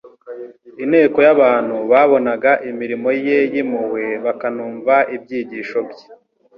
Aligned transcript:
Inteko 0.83 1.17
y'abantu 1.27 1.75
babonaga 1.91 2.51
imirimo 2.69 3.09
ye 3.27 3.37
y'impuhwe 3.53 4.03
bakanumva 4.25 4.95
ibyigisho 5.15 5.79
bye 5.89 6.05